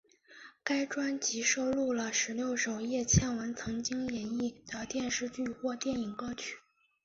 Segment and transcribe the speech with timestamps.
[0.63, 6.57] 该专辑收录了十六首叶蒨文曾经演绎的电视剧或电影歌曲。